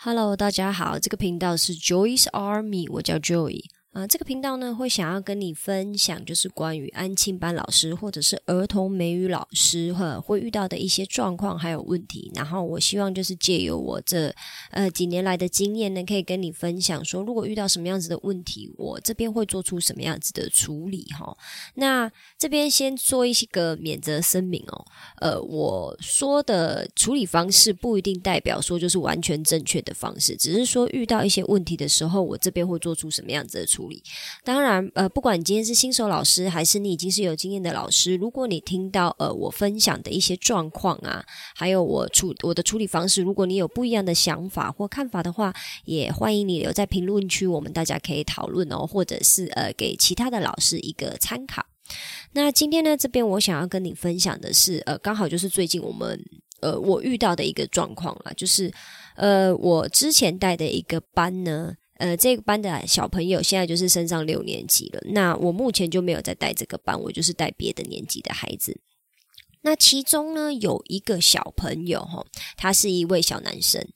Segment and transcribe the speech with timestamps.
[0.00, 3.64] Hello，大家好，这个频道是 Joyce Army，我叫 Joy。
[3.98, 12.30] 啊，这个频道呢会想要跟你分享，就是关于安庆班老师或者是儿童美语老师哈会遇到的一些状况还有问题。
[12.32, 14.32] 然后我希望就是借由我这
[14.70, 21.36] 呃几年来的经验呢，可以跟你分享说，如果遇到什么样子的问题，我这边会做出什么样子的处理哈。
[21.74, 22.08] 那
[22.38, 24.86] 这边先做一些个免责声明哦，
[25.16, 33.87] 呃，我说的处理方式不一定代表说就是完全正确的方式，只是说遇到一些问题的时候，我这边会做出什么样子的处。
[34.44, 41.24] 当然，呃，不管你今天是新手老师，还是你已经是有经验的老师，如果你听到呃我分享的一些状况啊，
[41.54, 51.64] 还有我处我的处理方式，如果你有不一样的想法或看法的话，也欢迎你留在评论区，我们大家可以讨论哦，或者是呃给其他的老师一个参考。
[52.32, 56.20] 那今天呢，这边我想要跟你分享的是，呃，刚好就是最近我们
[56.60, 58.72] 呃我遇到的一个状况啊，就是
[59.16, 61.74] 呃我之前带的一个班呢。
[61.98, 65.00] 呃，这个班的小朋友现在就是升上六年级了。
[65.12, 68.80] 那我目前就没有在带这个班，我就是带别的年级的孩子。
[69.62, 72.24] 那其中呢，有一个小朋友哈，
[72.56, 73.86] 他是一位小男生。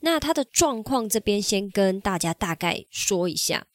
[0.00, 3.66] 那他的状况这边先跟大家大概说一下，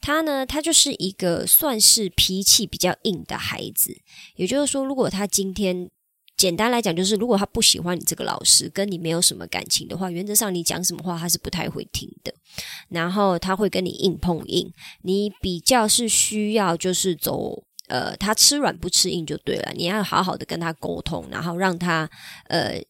[0.00, 4.00] 他呢，他就是一个算是脾气比较硬的孩子。
[4.36, 5.90] 也就是说，如果他今天
[6.42, 12.34] 简单来讲，就是如果他不喜欢你这个老师，跟你没有什么感情的话，原则上你讲什么话他是不太会听的。
[12.88, 14.68] 然后他会跟你硬碰硬，
[15.02, 19.70] 你比较是需要就是走呃，他吃软不吃硬就对了。
[19.76, 22.10] 你要好好的跟他沟通，然后让他
[22.48, 22.82] 呃。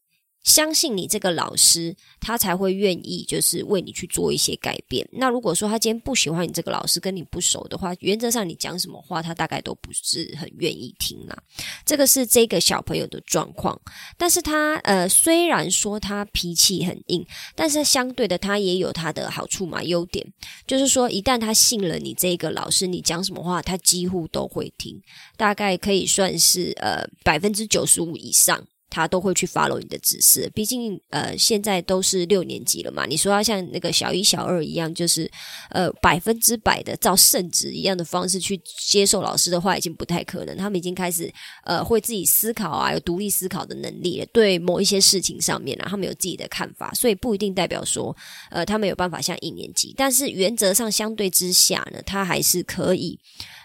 [0.42, 5.06] 相信你这个老师，他才会愿意就是为你去做一些改变。
[5.12, 11.36] 那如果说他今天不喜欢你这个老师，跟你不熟的话，原则上你讲什么话，他大概都不是很愿意听啦。
[11.84, 13.80] 这个是这个小朋友的状况。
[14.16, 20.26] 但是他呃，虽然说他脾气很硬，但是相对的他也有他的好处嘛，优点
[20.66, 25.00] 就是说，一旦他信了你这个老师，你讲什么话，他几乎都会听，
[25.36, 28.66] 大概可以算是呃百分之九十五以上。
[28.92, 35.30] 他都会去 follow 你的指示，毕竟呃现在都是六年级了嘛，你说要像那个小一、小二一样，就是
[35.70, 40.54] 呃百分之百的照圣旨一样的方式去接受老师的话，已经不太可能。
[40.58, 41.32] 他们已经开始
[41.64, 44.26] 呃会自己思考啊，有独立思考的能力了。
[44.26, 48.14] 对某一些事情上面啊，他们有自己的看法，所以不一定代表说
[48.50, 53.18] 呃他们有办法像一年级，但是原则上相对之下呢，他还是可以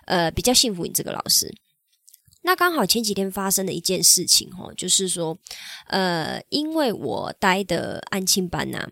[0.05, 1.53] 呃比较信服你这个老师。
[2.47, 5.37] 那刚好前几天发生的一件事情哦，就是说，
[5.87, 8.87] 呃，因为我待的安庆班呐，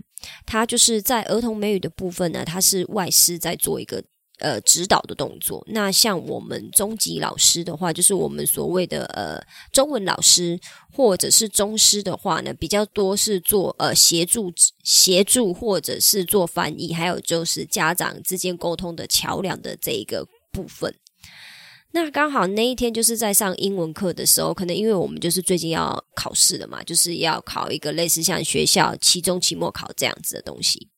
[0.46, 4.04] 他就是在儿童美语的部分呢，他是外师在做一个
[4.40, 5.64] 呃指导的动作。
[5.70, 10.60] 那像我们中级老师的话，就是我们所谓的呃中文老师
[10.92, 14.52] 或者是中师的话呢，比较多是做呃协助
[14.84, 20.94] 协助或者是做翻译，还有就是家长之间沟通的桥梁的这一个部分。
[21.96, 30.90] 那刚好那一天就是在上英文课的时候，可能因为我们就是最近要考试了嘛，就是要考一个类似像学校期中、期末考这样子的东西。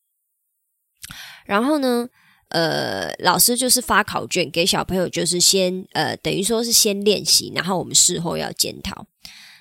[1.46, 2.09] 然后呢，
[2.50, 9.06] 呃，老师就是发考卷给小朋友，就是先呃，等于说是先练习，然后我们事后要检讨。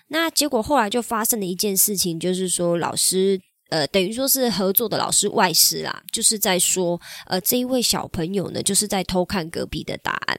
[0.09, 3.43] 那结果后来就发生了一件事情，就是说老师。
[3.69, 10.39] 呃，等于说是合作的老师外师啦，就是在说，呃，这一位小朋友呢，就是在偷看隔壁的答案，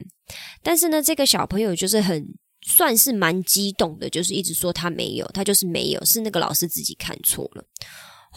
[0.63, 2.25] 但是呢，这个小朋友就是很
[2.61, 7.63] 算是蛮激动的，就是一直说他没有，他就是没有，是那个老师自己看错了。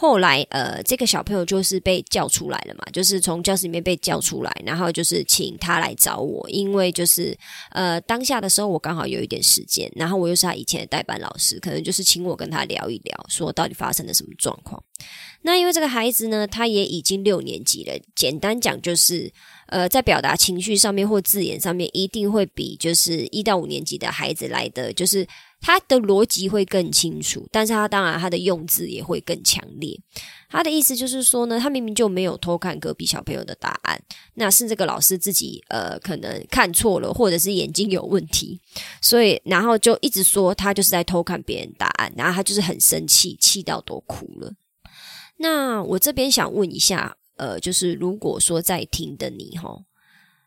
[0.01, 7.37] 后来，呃，这个小朋友就是被叫出来了嘛，就是从教室里面被叫出来，然后就是请他来找我，因为就是
[7.69, 14.83] 呃当下的时候我刚好有一点时间，然后我又是他以前的代班老师，可能就是请我跟他聊一聊，说到底发生了什么状况。
[15.43, 19.31] 那因为这个孩子呢，他也已经六年级了，简单讲就是
[19.71, 25.27] 呃在表达情绪上面或字眼上面，一定会比就是一到五年级的孩子来的就是。
[25.63, 29.95] 他的逻辑会更清楚，但是他当然他的用字也会更强烈。
[30.49, 34.01] 他的意思就是说呢，他明明就没有偷看隔壁小朋友的答案，
[34.33, 38.59] 那是这个老师自己呃可能看错了，或者是眼睛有问题，
[39.03, 44.51] 所以然后就一直说他就是在偷看别人答案，然后他就是很生气，气到都哭了。
[45.37, 49.75] 那我这边想问一下，呃，就是如果说在听的你哈，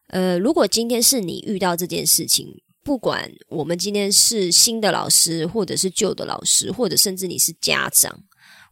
[0.09, 2.63] 呃，如果今天是你遇到这件事情。
[2.85, 8.15] 不管我们今天是新的老师，或者是旧的老师，或者甚至你是家长，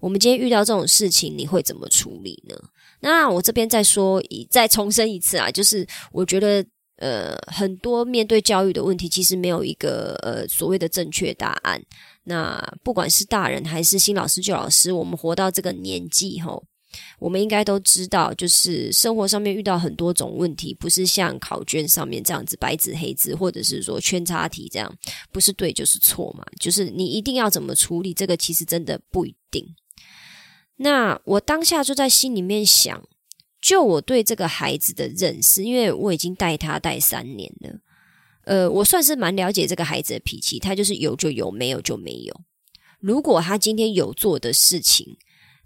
[0.00, 2.54] 我们今天遇到这种事情，你会怎么处理呢？
[3.00, 6.62] 那我这边再说一再重申一次啊，就是我觉得
[6.96, 11.82] 呃，很多面对教育的问题，其实没有一个呃所谓的正确答案。
[12.24, 16.62] 那不管是大人还是新老师、旧老师，我们活到这个年纪吼，
[17.18, 24.94] 我们应该都知道，就是生活上面遇到很多种问题，不是像考卷上面这样子白纸黑字，或者是说圈叉题这样，
[25.30, 26.44] 不是对就是错嘛？
[26.60, 29.66] 就是你一定要怎么处理这个，其实真的不一定。
[30.76, 33.02] 那我当下就在心里面想，
[33.60, 37.78] 就我对这个孩子的认识，因为我已经带他带三年了，
[38.44, 42.40] 呃，我算是蛮了解这个孩子的脾气，他就是有就有，没有就没有。
[42.98, 45.16] 如果他今天有做的事情，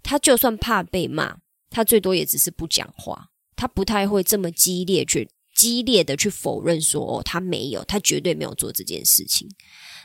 [0.03, 1.37] 他就算怕被骂，
[1.69, 9.49] 他最多也只是不讲话，他不太会这么激烈去激烈的去否认说哦，他没有，他绝对没有做这件事情。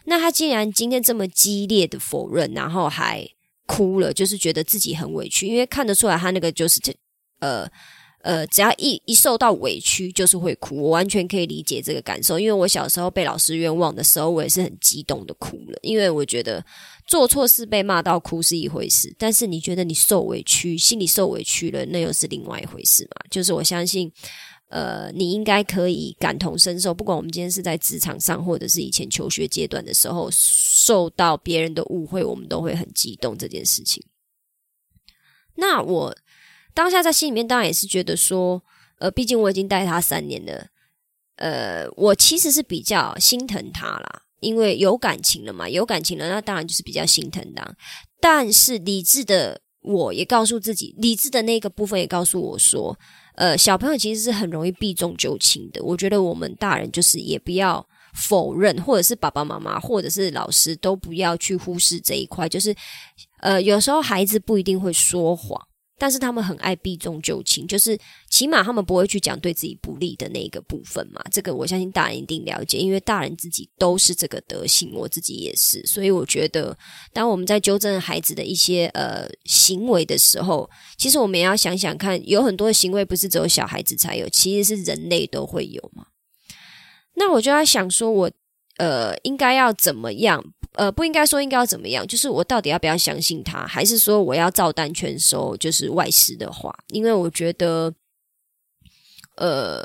[0.05, 3.29] 那他竟然今天这么激烈的否认，然后还
[3.67, 6.95] 哭了，就是觉得自己很委屈，因为看得出来他那个就是这
[7.41, 7.71] 呃。
[8.23, 10.77] 呃，只要一一受到委屈，就是会哭。
[10.77, 15.79] 我完全可以理解这个感受，因为我小时候被老师冤枉的时候，我也是很激动的哭了。
[15.83, 16.65] 因为我觉得
[17.05, 23.27] 做错事被骂到哭是一回事，但是你觉得你受委屈，心里受委屈了，那又是另外一回事嘛。
[23.29, 24.09] 就是我相信，
[24.69, 26.95] 呃，你应该可以感同身受。
[26.95, 34.01] 不管我们今天是在职场上，或者是以前求学阶段的时候，受到别人的误会，我们都会很激动这件事情。
[35.57, 36.17] 那我。
[36.75, 38.63] 当下在心里面当然也是觉得说，
[38.99, 40.67] 呃，毕竟我已经带他三年了，
[41.37, 47.77] 呃，我其实是比较心疼他啦，因为有感情了嘛，有感情了，那当然就是比较心疼的。
[48.21, 52.97] 但是理智的我也告诉自己，理智的那个部分也告诉我说，
[53.35, 55.83] 呃，小朋友其实是很容易避重就轻的。
[55.83, 57.85] 我觉得我们大人就是也不要
[58.15, 62.73] 否认，或者是爸爸妈妈，或者是老师都不要去忽视这一块，就是
[63.41, 65.61] 呃，有时候孩子不一定会说谎。
[65.99, 67.97] 但是他们很爱避重就轻，就是
[68.29, 71.23] 起码他们不会去讲对自己不利的那个部分嘛。
[71.31, 75.85] 这个我相信大人一定了解，因为大人自己都是这个德行，我自己也是。
[75.87, 76.77] 所以我觉得，
[77.13, 86.07] 当我们在纠正孩子的一些呃行为的时候，其实我们也要想想看，有很多的行为不是只有小孩子才有，其实是人类都会有嘛。
[87.15, 88.31] 那我就在想说，我
[88.79, 90.43] 呃应该要怎么样？
[90.75, 95.57] 呃，不应该说应该要怎么样，就是我到底要不要相信他，还是说我要照单全收？
[95.59, 97.93] 就是外师的话，因为我觉得，
[99.37, 99.83] 呃，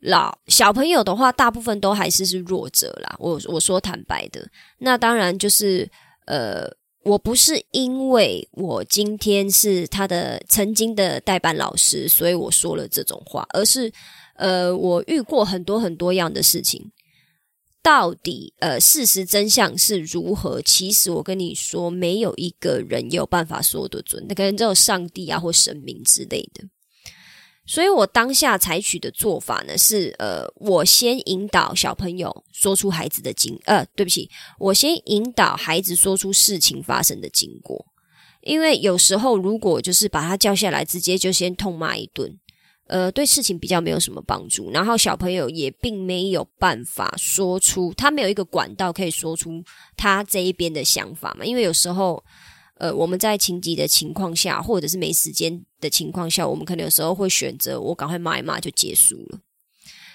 [0.00, 3.16] 老小朋友的话，大部分都还是是弱者啦。
[3.18, 4.48] 我我说坦白的，
[4.78, 5.90] 那当然就是
[6.26, 6.70] 呃，
[7.02, 13.92] 我不是因为我今天是他的曾经的代班老师，所以我说了这种话，而是
[14.36, 16.92] 呃，我遇过很多很多样的事情。
[17.86, 20.60] 到底呃，事实真相是如何？
[20.60, 26.64] 其实我跟你说，没有一个人有办法说得准，那可能只有上帝啊或神明之类的。
[27.64, 34.28] 所以我当下采取的做法呢，是呃，我先引导小朋友说出孩子的经，呃，对不起，
[34.58, 37.86] 我先引导孩子说出事情发生的经过。
[38.42, 42.36] 因为有时候如果就是把他叫下来，直接就先痛骂一顿。
[42.88, 49.60] 呃，对事情比较没有什么帮助，然后小朋友也并没有办法说出，他没有一个管道可以说出
[49.96, 51.44] 他这一边的想法嘛。
[51.44, 52.24] 因为有时候，
[52.78, 59.40] 呃，我们在情急的情况下，或者是没时间的情况下，我们可能有时候会选择我赶快骂一骂就结束了。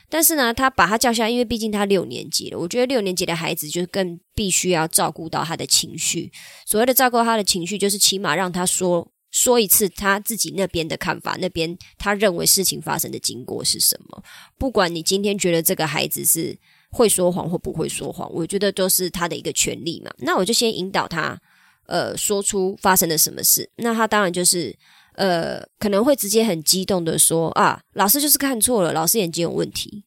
[0.10, 6.32] 但是呢，他把他叫下来，因为毕竟他六年级了，我觉得六年级的孩子就更必须要照顾到他的情绪。
[6.66, 9.12] 所谓的照顾他的情绪，就是起码让他说。
[9.32, 14.24] 说一次他自己那边的看法，那边他认为事情发生的经过是什么？
[14.58, 16.58] 不管你今天觉得这个孩子是
[16.92, 20.12] 会说谎或不会说谎，我觉得都是他的一个权利嘛。
[20.20, 21.40] 那我就先引导他，
[21.88, 23.70] 呃，说出发生了什么事。
[23.78, 24.76] 那他当然就是
[25.16, 30.04] 呃，可能会直接很激动的说啊，老师就是看错了，老师眼睛有问题。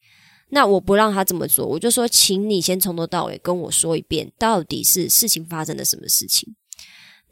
[0.50, 6.54] 那我不让他这么做，我就说，请你先从头到尾跟我说一遍，到底是事情发生了什么事情。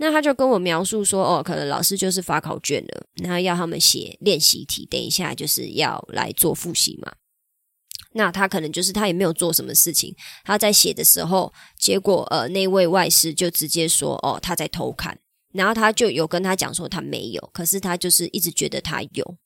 [0.05, 7.13] 那他就跟我描述说，哦，可能老师就是发考卷了，然后要他们写练习题，等一下就是要来做复习嘛。
[8.13, 15.17] 那他可能就是他也没有做什么事情，他在写的时候，结果呃那位外师就直接说，哦他在偷看，
[15.53, 19.37] 然后他就有跟他讲说他没有，可是他就是一直觉得他有，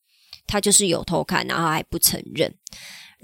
[0.46, 2.50] 他就是有偷看，然后还不承认。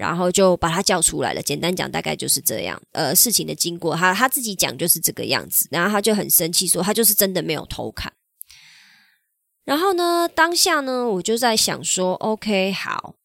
[0.03, 1.41] 然后就把他叫出来了。
[1.41, 2.81] 简单讲，大概就是这样。
[2.91, 5.65] 呃，事情的经过，他他自己讲就是这个样子。
[5.71, 8.11] 然后他就很生气，说他就是真的没有偷看。
[9.63, 13.15] 然后呢，当下呢，我就在想说，OK，好，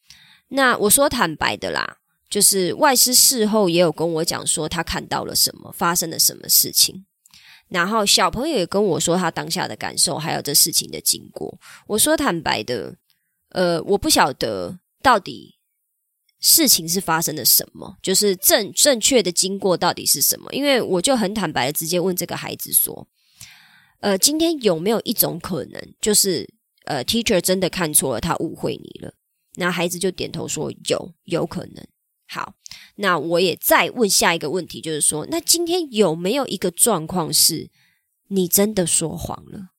[0.50, 1.96] 那我说坦白的啦，
[2.30, 7.04] 就是外师事后也有跟我讲说他看到了什么，发生了什么事情。
[7.68, 11.58] 然后小朋友也跟我说他当下的感受，还有这事情的经过。
[11.88, 12.94] 我说坦白的，
[13.48, 15.57] 呃，我不晓得到底。
[16.40, 17.96] 事情是发生了什么？
[18.02, 20.52] 就是正正确的经过到底是什么？
[20.52, 23.08] 因为我就很坦白的直接问这个孩子说
[24.00, 26.48] ：“呃，今天有没有一种可能，就是
[26.84, 29.14] 呃，teacher 真的看错了，他误会你了。
[29.56, 31.84] 那孩子就点头说有，有可能。
[32.28, 32.54] 好，
[32.96, 37.70] 那我也再问下一个问题，就是说，那今天有没有一个状况是
[38.28, 39.70] 你真的说谎了？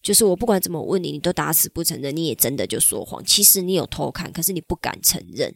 [0.00, 3.24] 就是我不管怎么问你，你都打死不承认，你也真的就说谎。
[3.24, 5.52] 其实你有偷看，可是你不敢承认，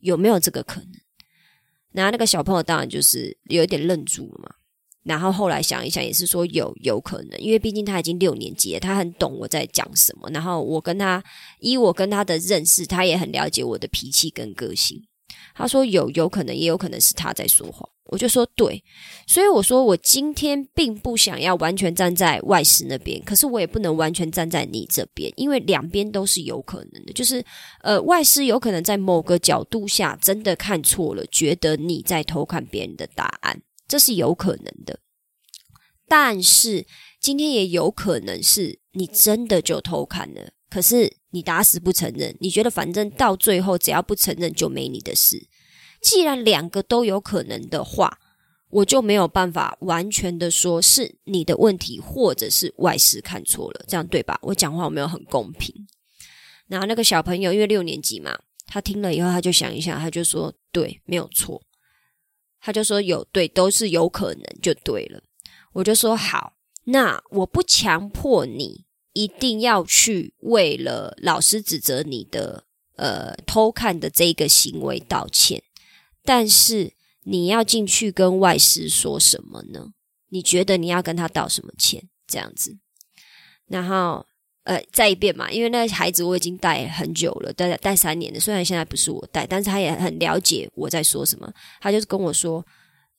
[0.00, 0.92] 有没有这个可能？
[1.92, 4.50] 然后那个小朋友当然就是有一点愣住了嘛。
[5.04, 10.28] 然后后来想一想，也是说有有可能，因为毕竟他已经六年级了，他很懂我在讲什么。
[10.30, 11.22] 然后我跟他
[11.60, 15.02] 以我跟他的认识，他也很了解我的脾气跟个性。
[15.54, 17.88] 他说有有可能，也有可能是他在说谎。
[18.08, 18.82] 我就说对，
[19.26, 27.12] 所以我说我今天并不想要完全站在外师那边，可是我也不能完全站在你这边，因为两边都是有可能的。
[27.12, 27.44] 就是
[27.82, 35.00] 呃，外师有可能在某个角度下真的看错了，觉得你在偷看别人的答案，这是有可能的。
[36.08, 36.86] 但是
[37.20, 45.46] 今天也有可能是你真的就偷看了，可是你打死不承认，你觉得反正到最后只要不承认就没你的事。
[46.00, 48.18] 既然两个都有可能的话，
[48.70, 54.38] 我就没有办法完全的说是你的问题，或者是外师看错了，这样对吧？
[54.42, 55.74] 我讲话有没有很公平？
[56.66, 61.62] 然后那个小朋友因为六年级嘛，他听了以后他就想一下，他就说对，没有错，
[62.60, 65.22] 他就说有对，都是有可能就对了。
[65.72, 66.52] 我就说好，
[66.84, 72.64] 那我不强迫你一定要去为了老师指责你的
[72.96, 75.62] 呃偷看的这个行为道歉。
[76.28, 76.92] 但是
[77.24, 79.92] 你要进去跟外师说什么呢？
[80.28, 82.06] 你觉得你要跟他道什么歉？
[82.26, 82.76] 这样子，
[83.66, 84.26] 然后
[84.64, 88.38] 呃，再一遍嘛，因为那孩子我已经带很久了，带带三年了。
[88.38, 91.50] 虽然现在不是我带，但是他也很了解我在说什么。
[91.80, 92.62] 他就是跟我说，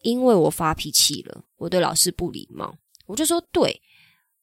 [0.03, 2.75] 因为我发脾气了，我对老师不礼貌。
[3.07, 3.81] 我就说，对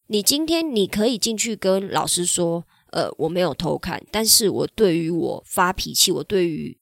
[0.08, 6.76] 你今天你可以进去跟老师说，呃，我没有偷看，但是我对于我发脾气，我对于。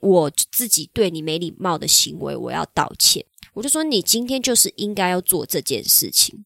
[0.00, 3.24] 我自己对你没礼貌的行为，我要道歉。
[3.52, 6.44] 我就说你今天就是应该要做这件事情。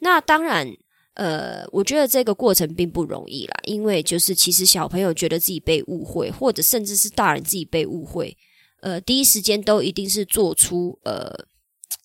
[0.00, 0.68] 那当然，
[1.14, 8.36] 呃，我觉得这个过程并不容易啦，因为就是其实小朋友觉得自己被误会，或者甚至是大人自己被误会，
[8.82, 11.32] 呃，第一时间都一定是做出呃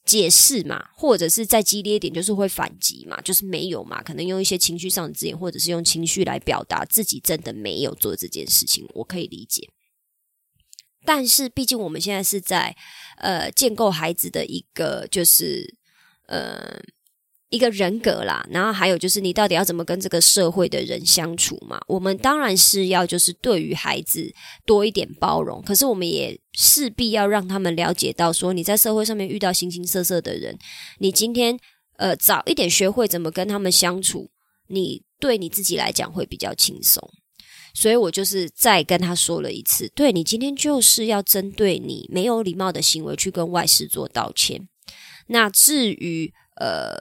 [0.06, 9.68] 解释嘛，或者是再激烈一点，就是会反击嘛，就是没有嘛，可能用一些情绪上的字眼，或者是用情绪来表达自己真的没有做这件事情，我可以理解。
[11.06, 12.76] 但是，毕竟我们现在是在
[13.18, 15.76] 呃建构孩子的一个就是
[16.28, 16.80] 呃
[17.50, 21.82] 一个人格啦，然后还有就是你到底要怎么跟这个社会的人相处嘛？
[21.88, 24.34] 我们当然是要就是对于孩子
[24.66, 30.58] 多一点包容，可是我们也势必要让他们了解到，说你在社会上面遇到形形色色的人，
[31.00, 31.60] 你今天
[31.98, 34.32] 呃早一点学会怎么跟他们相处，
[34.68, 37.12] 你对你自己来讲会比较轻松。
[37.74, 44.68] 所以我就是再跟他说了一次，对你今天就是要针对你没有礼貌的行为去跟外事做道歉。
[45.28, 46.98] 那至于呃，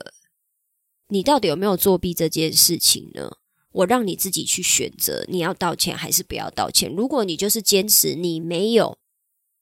[1.08, 3.36] 你到底有没有作弊这件事情呢？
[3.72, 6.92] 我让你自己去选择，你要道歉还是不要道歉。
[6.94, 8.98] 如果你就是坚持你没有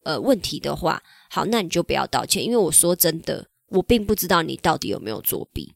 [0.05, 2.43] 呃问题的话，好，那你就不要道歉。
[2.43, 5.75] 因为我说真的，我并不知道你到底有没有作弊。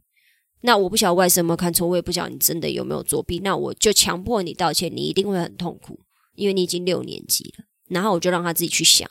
[0.63, 3.41] 那我不晓得外甥有没有看错，我也不晓得你真的有没有作弊。
[3.41, 6.01] 那我就强迫你道歉，你一定会很痛苦，
[6.35, 7.65] 因为你已经六年级了。
[7.89, 9.11] 然后我就让他自己去想。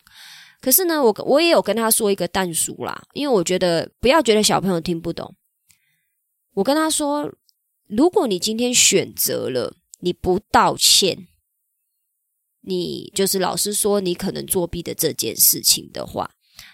[0.62, 5.36] 可是呢，我我也有跟他说一个淡书啦，因为我觉得不要觉得小朋友听不懂。
[6.54, 7.32] 我跟他说，
[7.88, 11.28] 如果你今天选择了你不道歉，
[12.62, 16.32] 你就是老师说你可能作弊的这件事情的话。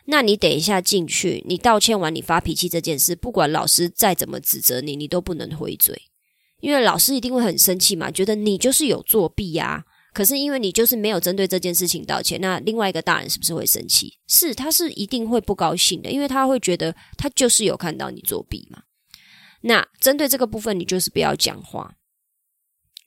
[0.10, 6.02] 那你等一下进去，你道歉完，你发脾气这件事，不管老师再怎么指责你，你都不能回嘴，
[6.62, 9.84] 因为老师一定会很生气嘛，觉得你就是有作弊呀。
[10.14, 14.18] 可是因为你就是没有针对这件事情道歉，那另外一个大人是不是会生气？
[14.28, 18.82] 是，他是一定会不高兴的，因为他会觉得他就是有看到你作弊嘛。
[19.62, 21.94] 那针对这个部分，你就是不要讲话，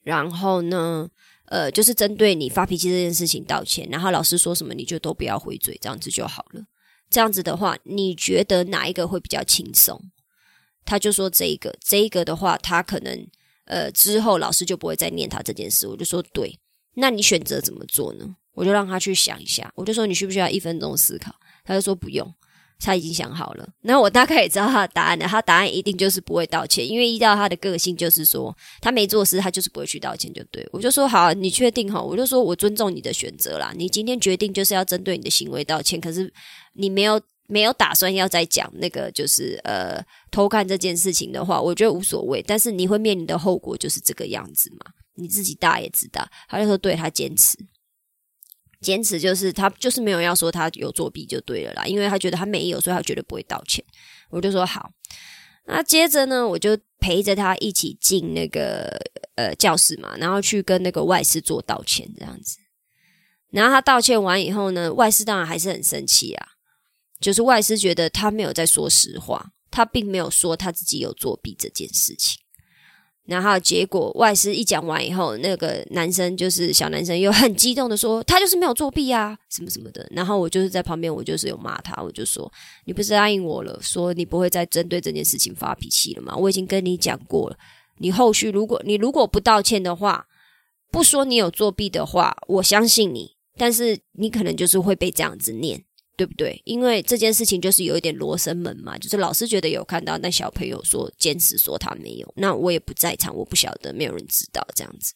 [0.03, 1.09] 然后呢，
[1.47, 6.63] 呃，就是针对你发脾气这件事情道歉，然后老师说什么你就都不要回嘴，这样子就好了。
[7.11, 10.01] 这样子的话，你觉得哪一个会比较轻松？
[10.83, 13.27] 他就说这一个，这一个的话，他可能
[13.65, 15.87] 呃之后老师就不会再念他这件事。
[15.87, 16.57] 我就说对，
[16.95, 18.35] 那你选择怎么做呢？
[18.53, 19.71] 我就让他去想一下。
[19.75, 21.35] 我就说你需不需要一分钟思考？
[21.63, 22.33] 他就说不用。
[22.83, 25.27] 他已经想好了，那我大概也知道他的答案了。
[25.27, 32.01] 他答案一定就是不会道歉，因为依照他的个性，就是说他没做事，他就是不会去道歉，就对我就说好，你确定哈？
[32.01, 33.71] 我就说我尊重你的选择啦。
[33.75, 36.33] 你今天决定就是要针对你的行为道歉，可是
[36.73, 42.41] 你没有没有打算要再讲那个就是呃偷看这件事情的话，我觉得无所谓。
[42.41, 44.91] 但是你会面临的后果就是这个样子嘛？
[45.15, 46.27] 你自己大也知道。
[46.49, 47.57] 他就说对他坚持，
[48.81, 53.83] 坚持就是他就是没有要说他有作弊就对了啦，因为他觉得他没有，所以他绝对不会道歉。
[54.29, 54.91] 我就说好。
[55.65, 58.99] 那接着呢，我就陪着他一起进那个
[59.35, 62.57] 呃教室嘛，然后去跟那个外师做道歉这样子。
[63.51, 66.47] 然后他道歉完以后呢，外师当然还是很生气啊。
[67.19, 72.41] 就是外师觉得他没有在说实话，他并没有说他自己有作弊这件事情。
[73.25, 82.51] 然后结果外师一讲完以后，那个男生就是小男生又很激动的说：“他就是没有作弊啊，什么什么的。”然后我就是在旁边，我就是有骂他，我就说
[82.85, 86.35] ：“你不是答应我了，说你不会再针对这件事情发脾气了吗？
[86.35, 87.57] 我已经跟你讲过了，
[87.99, 90.25] 你后续如果你如果不道歉的话，
[90.91, 95.83] 不说你有作弊的话，我相信你，但是你可能就是会被这样子念。”
[96.21, 96.61] 对不对？
[96.65, 105.15] 因为这件事情就是有一点罗生门嘛，就是老师觉得有看到，但小朋友说坚持说他没有，那我也不在场，我不晓得，没有人知道这样子。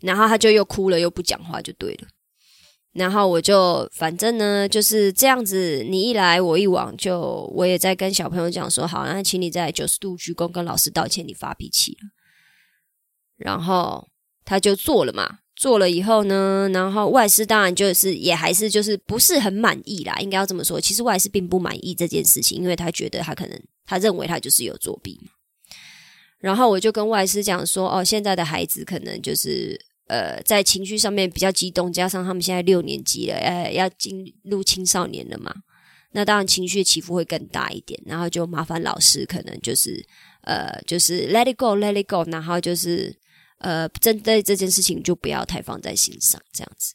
[0.00, 2.06] 然后他就又哭了，又不讲话，就对了。
[2.92, 12.08] 然后我就反正呢就是这样子，你一来我一往，就我也在跟小朋友讲说，好，那请你在九十度鞠躬跟老师道歉，你发脾气了。
[13.36, 14.08] 然后
[14.44, 15.40] 他就做了嘛。
[15.58, 20.80] 做了以后呢，然后外师当然就是也还是就是不是很满意啦，应该要这么说。
[20.80, 25.32] 其实外师并不满意这件事情，因为他觉得他可能他认为他就是有作弊嘛。
[26.38, 35.52] 然后我就跟外师讲说，哦，现在的孩子可能就是呃在情绪上面比较激动，加上他们现在六年级了，呃要进入青少年了嘛，
[36.12, 38.00] 那当然情绪起伏会更大一点。
[38.06, 40.06] 然后就麻烦老师可能就是
[40.42, 43.16] 呃就是 let it go，let it go，然后就是。
[43.58, 46.94] 呃，针对这件事情就不要太放在心上，这样子。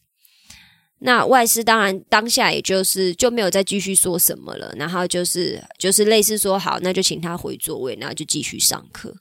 [0.99, 9.13] 那外师当然当下也就是就没有再继续说什么了，然后就是就是类似说好，那就请他回座位，然后就继续上课。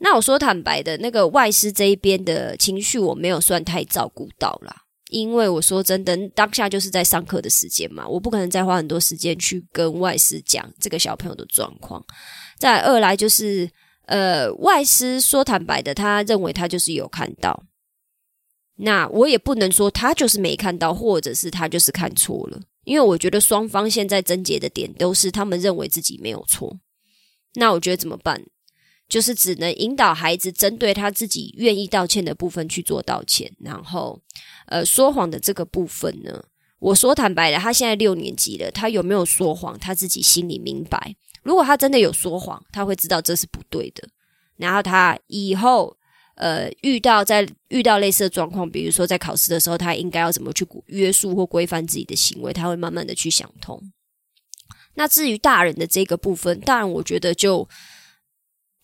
[0.00, 12.04] 那我说坦白的，那个外师这一边的情绪我没有算太照顾到啦，因为我说真的，当下就是在上课的时间嘛，我不可能再花很多时间去跟外师讲这个小朋友的状况。
[12.58, 13.70] 再二来就是。
[14.08, 17.64] 呃，外师说坦白的，他认为他就是有看到，
[18.76, 26.78] 那我也不能说他就是没看到，或者是他就是看错了，因为我觉得双方现在症结的点都是他们认为自己没有错。
[27.54, 28.42] 那我觉得怎么办？
[29.08, 34.22] 就是只能引导孩子针对他自己愿意道歉的部分去做道歉，然后
[34.66, 36.44] 呃说谎的这个部分呢，
[36.78, 41.16] 我说坦白的，他现在六年级了，他有没有说谎，他自己心里明白。
[41.48, 44.06] 如果他真的有说谎，他会知道这是不对的。
[44.58, 45.96] 然后他以后
[46.34, 53.80] 呃遇到在遇到类似的状况，比如说在考试的时候，他应该要怎么去约束或规范自己的行为，他会慢慢的去想通。
[54.92, 57.66] 那至于大人的这个部分，当然我觉得就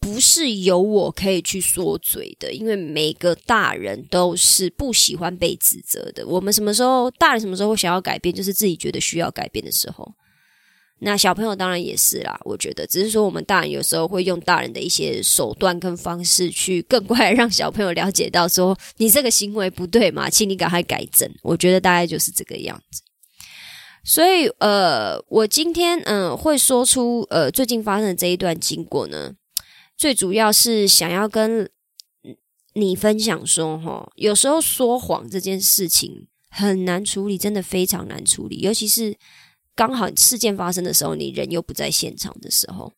[0.00, 6.27] 不是由我可以去说嘴的，因为每个大人都是不喜欢被指责的。
[6.27, 10.14] 我们什么时候大人什么时候会想要改变，就是自己觉得需要改变的时候。
[11.05, 21.31] 那小朋友当然也是啦，我觉得只是说我们大人有时候会用大人的一些手段跟方式去更快让小朋友了解到说你这个行为不对嘛，请你赶快改正。
[21.43, 23.03] 我觉得大概就是这个样子。
[24.03, 29.35] 所以呃，我今天嗯会说出呃最近发生的这一段经过呢，
[29.99, 31.69] 最主要是想要跟
[32.73, 39.17] 你分享说哈，有时候说谎这件事情很难处理，真的非常难处理，尤其是。
[39.74, 42.92] 刚好事件发生的时候，你人又不在现场的时候，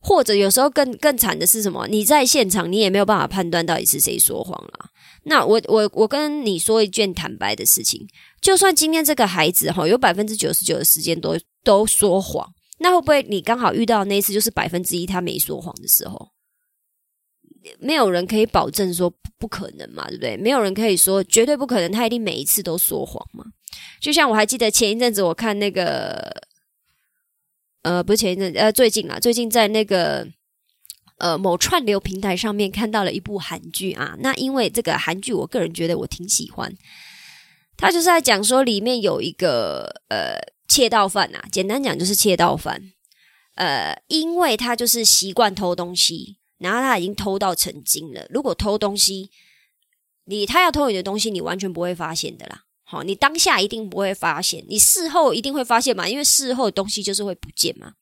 [0.00, 1.86] 或者有时候更更惨的是什么？
[1.88, 4.90] 你在现场，你也没有办法判断到底是谁说谎了。
[5.24, 8.06] 那我我我跟你说一件坦白的事情，
[8.40, 16.30] 就算今天这个孩子哈有百分之九十九的时间都都说谎，那会不会你刚好遇到那一次就是百分之一他没说谎的时候？
[17.80, 20.36] 没有人可以保证说不可能嘛，对不对？
[20.36, 23.44] 没有人可以说绝对不可能，他一定每一次都说谎嘛。
[24.00, 26.42] 就像我还记得前一阵子我看那个，
[27.82, 30.26] 呃，不是前一阵，呃，最近啊，最近在那个
[31.18, 34.16] 呃某串流平台上面看到了一部韩剧啊。
[34.20, 36.72] 那因为这个韩剧，我个人觉得我挺喜欢。
[37.76, 42.82] 他就是在讲说里面有一个呃窃盗犯啊，简单讲就是窃盗犯。
[43.54, 48.26] 呃，因为他就是习惯偷东西，然后他已经偷到成精了。
[48.28, 49.30] 如果偷东西，
[50.26, 52.64] 你他要偷你的东西，你完全不会发现的啦。
[52.88, 56.08] 好，你当下一定不会发现，你事后一定会发现嘛？
[56.08, 57.92] 因为事后东西就是会不见嘛。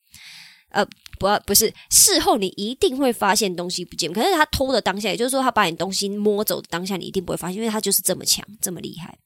[0.69, 0.85] 呃，
[1.19, 9.17] 不，不是事后你一定会发现东西不见，可是他偷的当下，也就是说他把你东西摸走的当下，你一定不会发现，因为他就是这么强，这么厉害。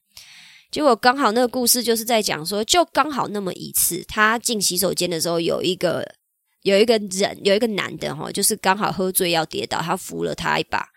[0.70, 6.14] 结果刚好那个故事就是在讲说，就刚好那么一次，他进洗手间的时候，有一个
[6.62, 10.88] 有一个人，有一个男的哈，就是刚好喝醉要跌倒，他扶了他一把，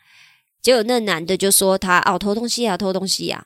[0.62, 3.46] 结果那男的就说他哦偷东西啊，偷东西呀。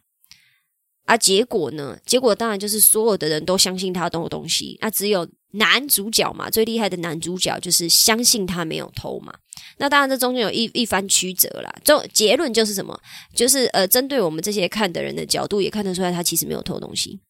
[1.07, 1.97] 啊，结果呢？
[2.05, 9.33] 结果当然就是所有的人都相信他偷东西，那只有男主角嘛，最厉害的男主角就是相信他没有偷嘛。
[9.77, 11.73] 那当然这中间有一一番曲折啦。
[11.81, 12.99] 就结论就是什么？
[13.33, 17.21] 就是呃，针对我们这些看的人的角度，也看得出来他其实没有偷东西。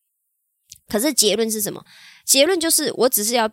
[0.88, 1.86] 可是结论是什么？
[2.26, 3.48] 结论就是我只是要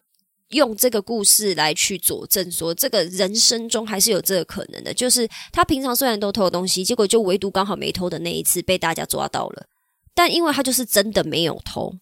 [0.53, 4.95] 用这个故事来去佐证，说这个人生中还是有这个可能的。
[4.95, 9.67] 就是他平常虽然都偷东西，结果就唯独刚好没偷的那一次被大家抓到了。
[10.15, 11.93] 但因为他就是真的没有偷，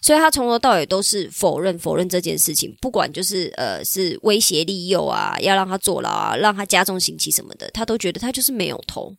[0.00, 9.14] 所以他从头到尾都是否认否认这件事情，不管就是呃是威胁利诱啊，要让他坐牢啊，让他加重刑期什么的，他都觉得他就是没有偷，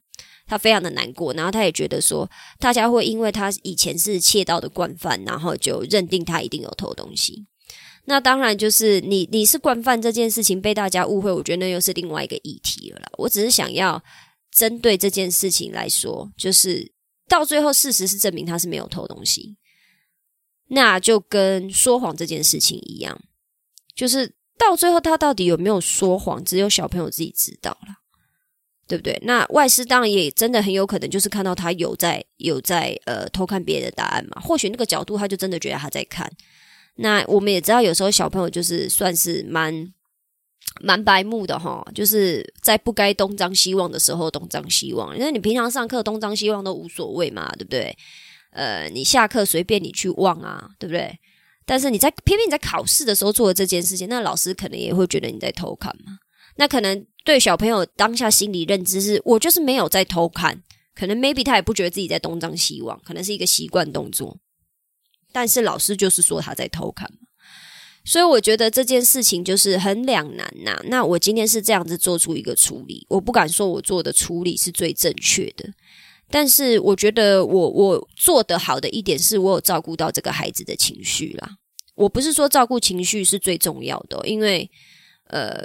[0.47, 2.27] 他非常的难过，然后他也觉得说
[2.57, 7.45] 大家会因为他以前是窃盗的惯犯，然后就认定他一定有偷东西。
[8.05, 13.01] 那当然就是你你是惯犯这件事情被大家误会，我觉得那又是另外一个议题了。
[13.19, 14.03] 我只是想要
[14.51, 16.91] 针对这件事情来说，就是。
[17.31, 19.55] 到最后，事实是证明他是没有偷东西，
[20.67, 23.21] 那就跟说谎这件事情一样，
[23.95, 27.95] 就是到最后他到底有没有说谎，只有小朋友自己知道了，
[28.85, 29.17] 对不对？
[29.23, 36.29] 那外师当然也真的很有可能就是看到他有在有在呃偷看别人的答案嘛，或许那个角度他就真的觉得他在看。
[36.95, 39.93] 那我们也知道，有时候小朋友就是算是蛮。
[40.81, 45.17] 蛮白目的哈，就是在不该东张西望的时候东张西望。
[45.17, 47.95] 因为你平常上课东张西望都无所谓嘛，对不对？
[48.51, 51.17] 呃，你下课随便你去望啊，对不对？
[51.65, 56.17] 但是你在偏偏你在考试的时候做了这件事情，那老师可能也会觉得你在偷看嘛。
[56.55, 60.61] 那可能对小朋友当下心理认知是我就是没有在偷看，
[60.93, 64.37] 可能 maybe 他也不觉得自己在东张西望，可能是一个习惯动作。
[65.31, 67.09] 但是老师就是说他在偷看。
[68.03, 70.81] 所以我觉得这件事情就是很两难呐。
[70.85, 75.69] 那我今天是这样子做出一个处理，我不敢说我做的处理是最正确的，
[76.29, 81.57] 但是我觉得我我做的好的一点是我有照顾到这个孩子的情绪啦。
[81.93, 84.67] 我不是说照顾情绪是最重要的，因为
[85.27, 85.63] 呃，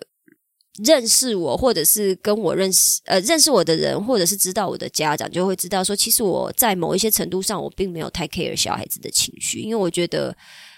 [0.85, 10.37] 认识我或者是跟我认识呃认识我的人，或者是知道我的家长，就会知道说，其实我在某一些程度上，我并没有太 care 小孩子的情绪，因为我觉得。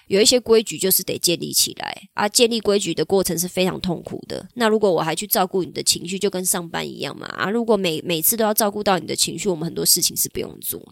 [0.09, 4.47] 有一些规矩就是得建立起来啊，建立规矩的过程是非常痛苦的。
[4.55, 7.51] 那如果我还去照顾你的情绪，就跟上班一样嘛啊！
[7.51, 10.83] 如果每每次都要照顾到你的情绪，我们很多事情是不用做。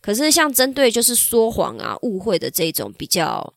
[0.00, 3.52] 可是像针对就是说谎啊、误会的这种比较，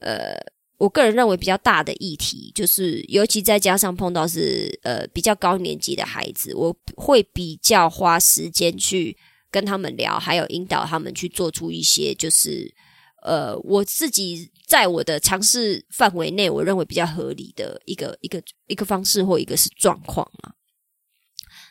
[0.00, 0.36] 呃，
[0.78, 9.16] 我个人认为比较大的议题，就是尤其再加上碰到是呃比较高年级的孩子，我会比较花时间去
[9.48, 12.74] 跟他们聊，还有引导他们去做出一些就是。
[13.22, 20.54] 呃，我自己在我的尝试范围内，我认为比较合理的一个一个一个方式或一个是状况啊。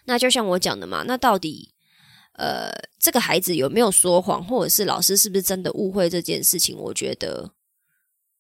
[0.06, 1.74] 那就像我讲的嘛，那到底
[2.34, 6.78] 呃，这个孩子有没有说谎，或者是老师是不是真的误会这件事情？
[6.78, 7.52] 我觉得，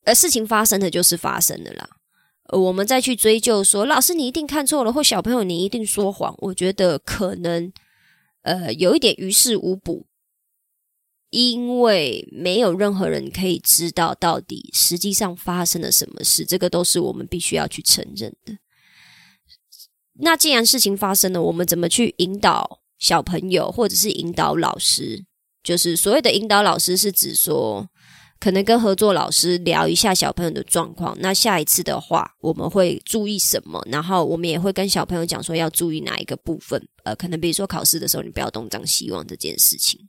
[0.04, 1.90] 呃，事情发生的就是发生的啦。
[2.50, 7.72] 我们再去追究说，老师你一定看错了，或小朋友你一定说谎，我觉得可能
[8.44, 10.07] 呃有一点于事无补。
[11.30, 18.58] 因为没有任何人可以知道到底实际上发生了什么事，这个都是我们必须要去承认的。
[20.20, 25.26] 那既然事情发生了，我们怎么去引导小朋友，或者是引导老师？
[25.62, 27.90] 就是所谓的引导老师，是指说
[28.40, 31.16] 可能跟合作老师聊一下小朋友的状况。
[31.20, 33.86] 那下一次的话，我们会注意什么？
[33.92, 36.82] 然后我们也会跟小朋友讲说要注意哪一个部分。
[37.04, 40.08] 呃，可能比如说考试的时候，你不要东张西望这件事情。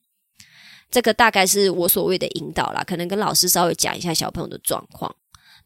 [0.91, 5.15] 这个大概是我所谓的引导啦，可能跟老师稍微讲一下小朋友的状况，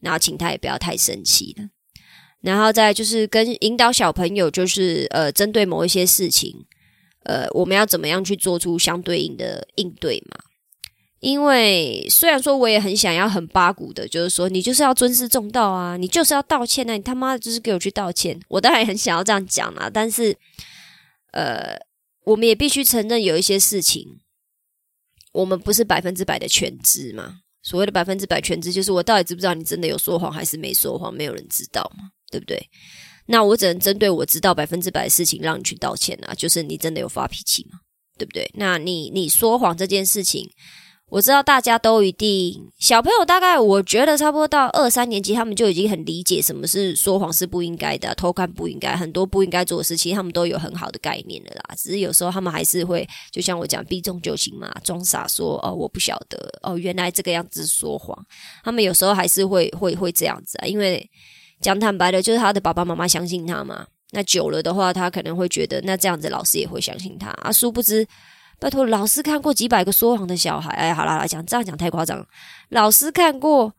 [0.01, 1.69] 然后请他也不要太生气了，
[2.41, 6.67] 然后再就是跟引导小朋友，就是呃，针对某一些事情，
[7.23, 10.39] 呃，我们要怎么样去做出相对应的应对嘛？
[11.21, 20.37] 因为虽然说我也很想要很八股的，就是说你就是要尊师重道啊，你就是要道歉啊，你他妈的就是给我去道歉，我当然也很想要这样讲啊，但是
[21.31, 21.79] 呃，
[22.25, 24.19] 我们也必须承认有一些事情。
[25.33, 27.41] 我们不是百分之百的全知嘛？
[27.63, 32.61] 所谓的百分之百全知，就是我到底知不知道你真的有说谎还是没说谎，没有人知道嘛，对不对？
[33.27, 37.79] 那我只能针对我知道百分之百的事情让你去道歉啊，就是你真的有发脾气嘛，
[38.19, 38.51] 对不对？
[38.55, 40.51] 那你你说谎这件事情，
[41.13, 51.75] 我知道大家都一定小朋友大概我觉得差不多到二三年级，他们就已经很理解什么是说谎是不应该的，偷看不应该，很多不应该做的事情，他们都有很好的概念的啦。
[51.77, 58.19] 只是有时候他们还是会，就像我讲避重就轻嘛，装傻说哦我不晓得哦原来这个样子说谎，
[58.65, 61.07] 他们有时候还是会会会这样子啊，因为
[61.61, 68.09] 讲坦白的，就是他的爸爸妈妈相信他嘛，那久了的话，他可能会觉得那这样子老师也会相信他啊，殊不知。
[68.63, 70.71] 拜托，老师看过几百个说谎的小孩。
[70.71, 72.25] 哎，好啦，来讲这样讲太夸张。
[72.69, 73.75] 老师看过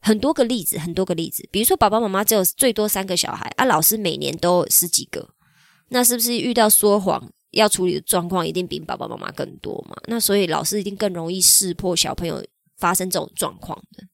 [0.00, 1.48] 很多个例子，很多个例子。
[1.50, 5.30] 比如说，爸爸妈妈只有最多三个小孩，啊，老师每年都十几个，
[5.88, 9.96] 那是不是遇到说谎要处理的状况一定比爸爸妈妈更多嘛？
[10.04, 12.40] 那所以老师一定更容易识破小朋友
[12.78, 14.04] 发生这种状况的。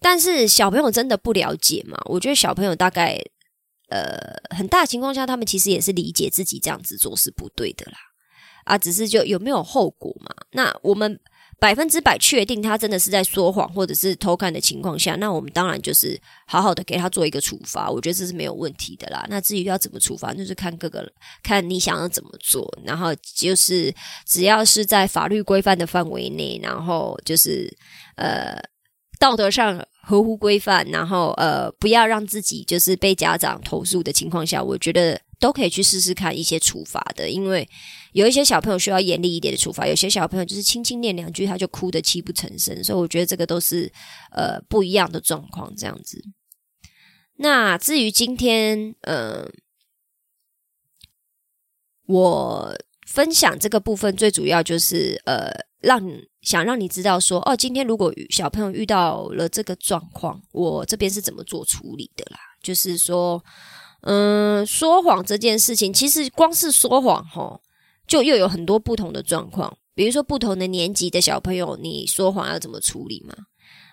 [0.00, 2.00] 但是小朋友真的不了解嘛？
[2.04, 3.20] 我觉得小朋友大概
[3.88, 4.16] 呃
[4.56, 7.98] 很大情况下，他们其实也是理解自己这样子做是不对的啦。
[8.64, 10.34] 啊，只是就有没有后果嘛？
[10.52, 11.18] 那我们
[11.58, 19.24] 百分之百确定他真的是在说谎或者是偷看的情况下，那我们当然就是好好的给他做一个处罚，我觉得这是没有问题的啦。
[19.28, 21.08] 那至于要怎么处罚，就是看各个
[21.42, 23.94] 看你想要怎么做，然后就是
[24.26, 27.72] 只要是在法律规范的范围内，然后就是
[28.16, 28.60] 呃
[29.20, 35.20] 道德上合乎规范，然后呃不要让自己就是被家长投诉的情况下，我觉得。
[35.42, 37.68] 都可以去试试看一些处罚的，因为
[38.12, 43.92] 有一些小朋友需要严厉一点的处罚，有些小朋友就是轻轻念两句他就哭得泣不成声，所以我觉得这个都是
[44.30, 46.22] 呃不一样的状况这样子。
[47.38, 49.50] 那至于今天，嗯，
[52.06, 52.72] 我
[53.08, 55.50] 分享这个部分最主要就是呃，
[55.80, 56.00] 让
[56.42, 63.44] 想让你知道说，哦，今天如果小朋友遇到了这个状况，我这边是怎么做处理的啦，就是说。
[64.02, 67.60] 嗯，说谎这件事情，其实光是说谎吼，
[68.06, 69.76] 就又有很多不同的状况。
[69.94, 73.34] 比如说，不同的年级的小朋友，你说谎要怎么处理嘛？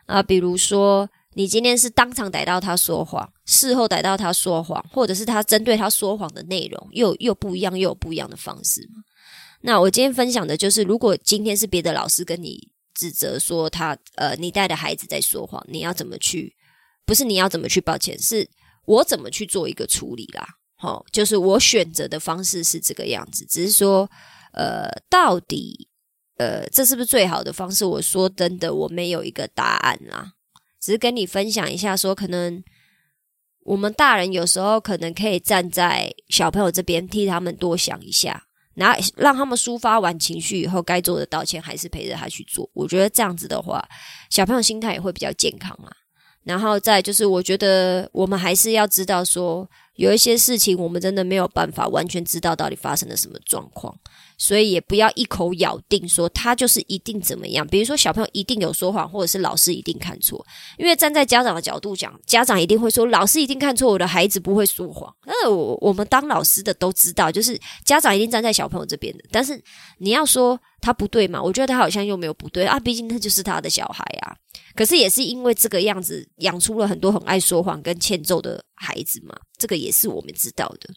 [0.05, 8.89] 啊，比如说，你今天是当场逮到他说谎，事后逮到他说谎，或者是他针对他说谎的内容，又又不一样，又有不一样的方式？
[9.61, 16.55] 那我今天分享的就是，如果今天是别的老师跟你指责说他呃，你带的孩子在说谎，你要怎么去？
[17.05, 17.81] 不是你要怎么去？
[17.81, 18.49] 抱歉，是。
[18.89, 20.47] 我怎么去做一个处理啦？
[20.75, 24.09] 好，就是我选择的方式是这个样子，只是说，
[24.51, 25.87] 呃，到底，
[26.37, 27.85] 呃，这是不是最好的方式？
[27.85, 30.33] 我说真的，我没有一个答案啦，
[30.81, 32.63] 只是跟你分享一下，说可能
[33.65, 38.41] 我们大人有时候可能可以站在小朋友这边，替他们多想一下，
[38.73, 42.67] 然后让他们抒发完情绪以后，该做的道歉还是陪着他去做。
[42.73, 43.87] 我觉得这样子的话，
[44.31, 45.91] 小朋友心态也会比较健康啊。
[46.49, 49.69] 然后再就是，我觉得我们还是要知道说。
[49.95, 53.93] 有一些事情，我们真的没有办法完全知道到底发生了什么状况，
[54.39, 57.67] 所以也不要一口咬定说他就是一定怎么样。
[57.67, 60.43] 比如说，小朋友一定有说谎，或者是老师一定看错。
[60.77, 65.13] 因为站在家长的角度讲，家长一定会说老师一定看错，我的孩子不会说谎。
[65.25, 69.23] 那我我们当老师的都知道，就是家长一定站在小朋友这边的。
[69.29, 69.61] 但是
[69.97, 71.43] 你要说他不对嘛？
[71.43, 74.33] 我觉得他好像又没有不对啊，毕竟他就是他的小孩啊。
[74.73, 79.35] 可是也是因为这个样子，养出了很多很爱说谎跟欠揍的孩子嘛。
[79.57, 80.89] 这个也是我们知道的。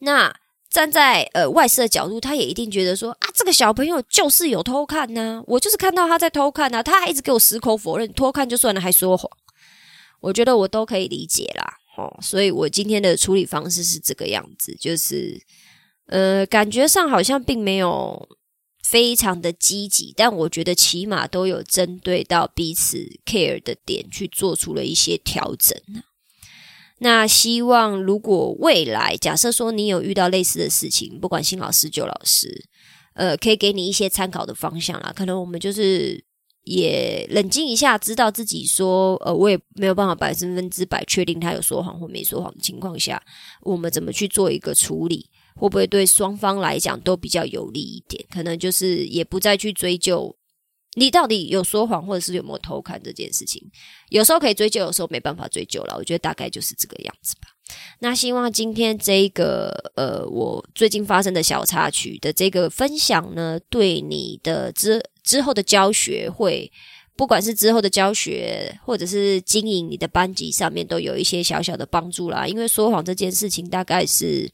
[0.00, 0.34] 那
[0.72, 9.30] 站在呃外事的角度，他也一定觉得说啊，这个小朋友就是有偷看呐，我就是看到他在偷看呐，他还一直给我矢口否认，偷看就算了，还说谎。
[10.20, 15.38] 我觉得我都可以理解啦，哦，所以我今天的处理方式是这个样子，就是
[16.06, 18.28] 呃，感觉上好像并没有
[18.82, 25.76] 非常的积极，但我觉得起码都有针对到彼此 care 的点去做出了一些调整
[27.02, 32.64] 那希望，如果未来假设说你有遇到类似的事情，不管新老师旧老师，
[33.14, 35.12] 呃，可以给你一些参考的方向啦。
[35.14, 36.24] 可能我们就是
[36.62, 43.20] 也冷静一下，知道自己说，呃，我也没有办法百分之百确定他有说谎或没说谎的情况下，
[43.62, 48.24] 我们怎么去做一个处理，会不会对双方来讲都比较有利一点？
[48.30, 50.36] 可能就是也不再去追究。
[50.94, 53.62] 你到底有说谎，或者是有没有偷看这件事情？
[54.10, 55.96] 有时候可以追究，有时候没办法追究了。
[55.96, 57.48] 我觉得大概就是这个样子吧。
[58.00, 66.70] 那希望今天这个呃，我最近发生的小插曲的这个分享呢，对你的之之后的教学会，
[67.16, 72.46] 不管是之后的教学，或者是经营你的班级上面，都有一些小小的帮助啦。
[72.46, 74.52] 因为说谎这件事情，大概是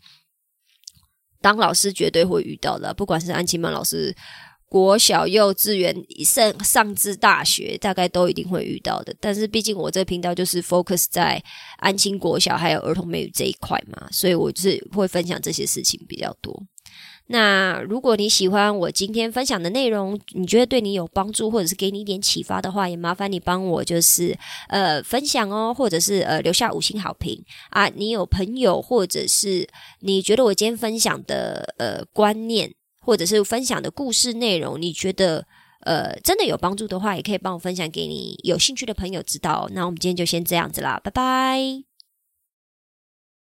[1.41, 4.15] 当老师绝对会遇到的，不管是安琪曼老师。
[4.69, 9.15] 国小、幼稚园上上至大学，大概都一定会遇到的。
[9.19, 11.43] 但是毕竟我这个频道就是 focus 在
[11.79, 16.63] 安亲国小还有儿童美语这一块嘛，所以我就是会分享这些事情比较多。
[17.31, 24.35] 那如果你喜欢我今天分享的内容，你觉得对你有帮助，或者是给你一点启发的话，也麻烦你帮我就是
[24.69, 27.87] 呃分享哦，或者是呃留下五星好评啊。
[27.89, 29.69] 你有朋友，或者是
[30.01, 32.73] 你觉得我今天分享的呃观念，
[33.09, 35.47] 或者是分享的故事内容，你觉得
[35.81, 39.67] 呃真的有帮助的话，也可以帮我分享给你有兴趣的朋友知道。
[39.73, 41.88] 那我们今天就先这样子啦，拜拜。